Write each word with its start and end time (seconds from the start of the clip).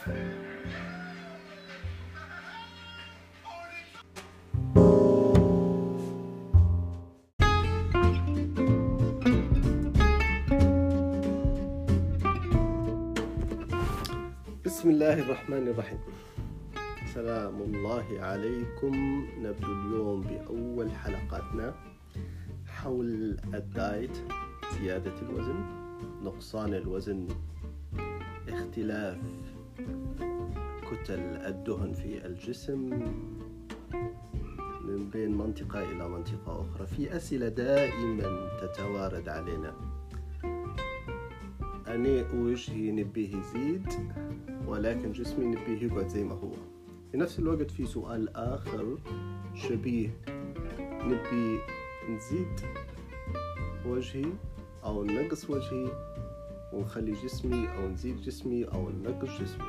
بسم 0.00 0.12
الله 14.90 15.22
الرحمن 15.22 15.68
الرحيم. 15.68 15.98
سلام 17.14 17.60
الله 17.60 18.06
عليكم. 18.20 19.26
نبدو 19.38 19.72
اليوم 19.72 20.20
بأول 20.20 20.90
حلقاتنا 20.90 21.74
حول 22.66 23.36
الدايت 23.54 24.16
زيادة 24.80 25.14
الوزن 25.22 25.64
نقصان 26.24 26.74
الوزن 26.74 27.28
اختلاف 28.48 29.18
كتل 30.90 31.20
الدهن 31.20 31.92
في 31.92 32.26
الجسم 32.26 32.78
من 34.84 35.10
بين 35.12 35.38
منطقة 35.38 35.82
إلى 35.82 36.08
منطقة 36.08 36.60
أخرى 36.60 36.86
في 36.86 37.16
أسئلة 37.16 37.48
دائما 37.48 38.48
تتوارد 38.60 39.28
علينا. 39.28 39.74
أنا 41.86 42.32
وجهي 42.34 42.90
نبيه 42.90 43.36
يزيد 43.36 43.86
ولكن 44.66 45.12
جسمي 45.12 45.46
نبيه 45.46 45.86
يقعد 45.86 46.08
زي 46.08 46.24
ما 46.24 46.34
هو. 46.34 46.52
في 47.12 47.16
نفس 47.16 47.38
الوقت 47.38 47.70
في 47.70 47.86
سؤال 47.86 48.36
آخر 48.36 48.98
شبيه 49.54 50.10
نبي 50.80 51.58
نزيد 52.10 52.60
وجهي 53.86 54.26
أو 54.84 55.04
نقص 55.04 55.50
وجهي 55.50 55.86
ونخلي 56.72 57.12
جسمي 57.12 57.68
أو 57.68 57.88
نزيد 57.88 58.20
جسمي 58.20 58.64
أو 58.64 58.90
ننقص 58.90 59.40
جسمي. 59.40 59.64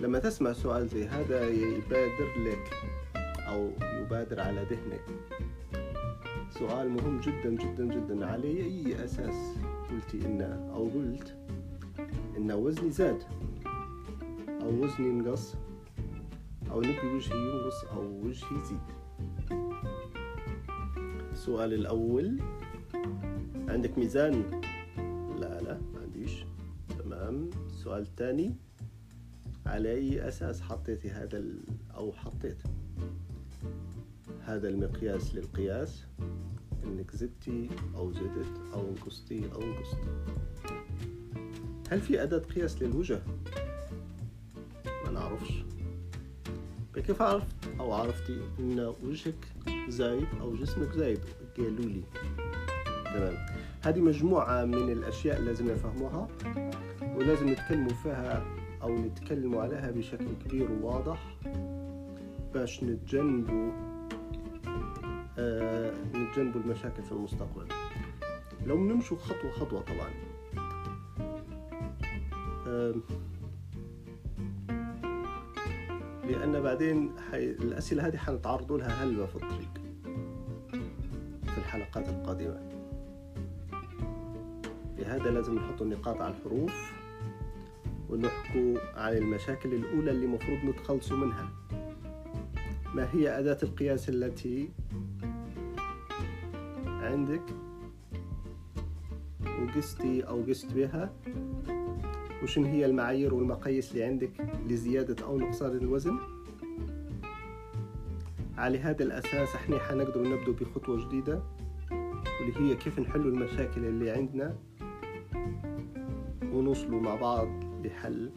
لما 0.00 0.18
تسمع 0.18 0.52
سؤال 0.52 0.88
زي 0.88 1.06
هذا 1.06 1.48
يبادر 1.48 2.28
لك 2.38 2.70
أو 3.48 3.70
يبادر 3.82 4.40
على 4.40 4.66
ذهنك. 4.70 5.04
سؤال 6.50 6.90
مهم 6.90 7.20
جدا 7.20 7.50
جدا 7.50 7.84
جدا 7.84 8.26
على 8.26 8.48
أي 8.48 9.04
أساس 9.04 9.56
قلتي 9.90 10.26
إن 10.26 10.42
أو 10.74 10.84
قلت 10.84 11.36
إن 12.36 12.52
وزني 12.52 12.90
زاد 12.90 13.22
أو 14.62 14.68
وزني 14.68 15.08
ينقص 15.08 15.54
أو 16.70 16.80
نبي 16.80 17.06
وجهي 17.06 17.38
ينقص 17.38 17.84
أو 17.84 18.02
وجهي 18.02 18.56
يزيد. 18.56 18.80
السؤال 21.32 21.72
الأول 21.72 22.40
عندك 23.68 23.98
ميزان؟ 23.98 24.60
لا 25.40 25.60
لا 25.60 25.80
ما 25.94 26.00
عنديش. 26.02 26.44
تمام. 26.98 27.50
السؤال 27.66 28.02
الثاني 28.02 28.54
على 29.70 29.92
أي 29.92 30.28
أساس 30.28 30.60
حطيتي 30.60 31.10
هذا 31.10 31.38
ال... 31.38 31.60
أو 31.94 32.12
حطيت 32.12 32.56
هذا 34.44 34.68
المقياس 34.68 35.34
للقياس؟ 35.34 36.04
إنك 36.84 37.16
زدتي 37.16 37.68
أو 37.94 38.12
زدت 38.12 38.60
أو 38.74 38.92
نقصتي 38.92 39.52
أو 39.54 39.60
نقصت 39.60 39.98
هل 41.90 42.00
في 42.00 42.22
أداة 42.22 42.38
قياس 42.38 42.82
للوجه؟ 42.82 43.20
ما 45.04 45.10
نعرفش. 45.12 45.52
كيف 46.94 47.22
عرفت؟ 47.22 47.56
أو 47.80 47.92
عرفتي 47.92 48.40
إن 48.58 48.94
وجهك 49.02 49.46
زايد 49.88 50.28
أو 50.40 50.56
جسمك 50.56 50.92
زايد؟ 50.92 51.20
قالوا 51.56 51.84
لي. 51.84 52.02
تمام. 53.04 53.46
هذه 53.82 54.00
مجموعة 54.00 54.64
من 54.64 54.92
الأشياء 54.92 55.40
لازم 55.40 55.70
نفهموها 55.70 56.28
ولازم 57.16 57.48
نتكلموا 57.48 57.92
فيها 58.02 58.44
أو 58.82 58.98
نتكلموا 58.98 59.62
عليها 59.62 59.90
بشكل 59.90 60.26
كبير 60.44 60.72
وواضح. 60.72 61.36
باش 62.54 62.84
نتجنبوا 62.84 63.72
آه 65.38 65.92
نتجنبوا 66.14 66.60
المشاكل 66.60 67.02
في 67.02 67.12
المستقبل. 67.12 67.66
لو 68.66 68.84
نمشوا 68.84 69.16
خطوة 69.16 69.50
خطوة 69.50 69.80
طبعا. 69.80 70.10
آه 72.66 72.94
لأن 76.24 76.60
بعدين 76.60 77.12
حي... 77.30 77.50
الأسئلة 77.50 78.06
هذه 78.06 78.16
حنتعرضوا 78.16 78.78
لها 78.78 79.04
هلبة 79.04 79.26
في 79.26 79.36
الطريق. 79.36 79.80
في 81.42 81.58
الحلقات 81.58 82.08
القادمة. 82.08 82.60
لهذا 84.98 85.30
لازم 85.30 85.54
نحط 85.54 85.82
النقاط 85.82 86.20
على 86.20 86.34
الحروف. 86.34 86.99
ونحكوا 88.10 88.78
عن 88.94 89.16
المشاكل 89.16 89.74
الأولى 89.74 90.10
اللي 90.10 90.26
مفروض 90.26 90.58
نتخلصوا 90.64 91.16
منها. 91.16 91.50
ما 92.94 93.08
هي 93.14 93.38
أداة 93.38 93.58
القياس 93.62 94.08
التي 94.08 94.68
عندك 96.86 97.42
وقستي 99.62 100.22
أو 100.22 100.42
قست 100.42 100.72
بها؟ 100.72 101.12
وشن 102.42 102.64
هي 102.64 102.86
المعايير 102.86 103.34
والمقاييس 103.34 103.92
اللي 103.92 104.04
عندك 104.04 104.30
لزيادة 104.68 105.24
أو 105.24 105.38
نقصان 105.38 105.76
الوزن؟ 105.76 106.18
على 108.58 108.78
هذا 108.78 109.02
الأساس 109.04 109.54
إحنا 109.54 109.78
حنقدر 109.78 110.22
نبدأ 110.22 110.52
بخطوة 110.52 111.06
جديدة 111.06 111.42
واللي 112.40 112.60
هي 112.60 112.76
كيف 112.76 112.98
نحل 112.98 113.20
المشاكل 113.20 113.84
اللي 113.84 114.10
عندنا 114.10 114.56
ونوصلوا 116.52 117.00
مع 117.00 117.14
بعض 117.14 117.69
لحل 117.84 118.30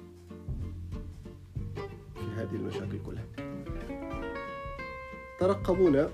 في 2.15 2.25
هذه 2.35 2.55
المشاكل 2.55 2.99
كلها. 3.05 3.25
ترقبونا 5.39 6.09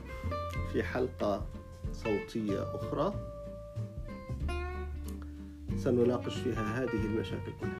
في 0.74 0.84
حلقة 0.84 1.46
صوتية 1.94 2.76
أخرى. 2.76 3.14
سنناقش 5.78 6.36
فيها 6.36 6.84
هذه 6.84 7.06
المشاكل 7.06 7.52
كلها. 7.62 7.74